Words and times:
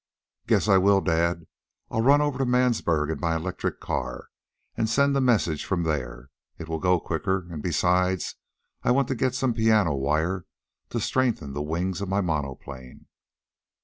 "Guess 0.47 0.67
I 0.67 0.79
will, 0.79 0.99
dad. 0.99 1.45
I'll 1.91 2.01
run 2.01 2.21
over 2.21 2.39
to 2.39 2.43
Mansburg 2.43 3.11
in 3.11 3.19
my 3.19 3.35
electric 3.35 3.79
car, 3.79 4.29
and 4.75 4.89
send 4.89 5.15
the 5.15 5.21
message 5.21 5.63
from 5.63 5.83
there. 5.83 6.31
It 6.57 6.67
will 6.67 6.79
go 6.79 6.99
quicker, 6.99 7.45
and, 7.51 7.61
besides, 7.61 8.33
I 8.81 8.89
want 8.89 9.09
to 9.09 9.13
get 9.15 9.35
some 9.35 9.53
piano 9.53 9.93
wire 9.93 10.45
to 10.89 10.99
strengthen 10.99 11.53
the 11.53 11.61
wings 11.61 12.01
of 12.01 12.09
my 12.09 12.19
monoplane." 12.21 13.05